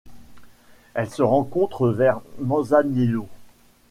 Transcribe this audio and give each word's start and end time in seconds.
Elle 0.95 1.11
se 1.11 1.21
rencontre 1.21 1.87
vers 1.89 2.21
Manzanillo. 2.39 3.27